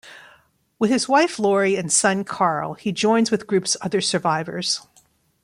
[0.79, 4.81] With his wife Lori and son Carl, he joins with groups other survivors.